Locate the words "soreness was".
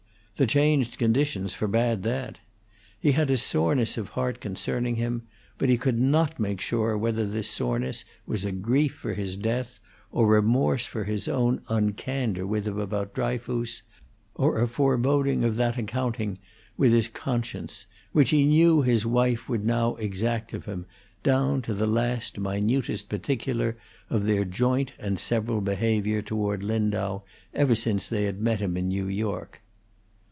7.47-8.43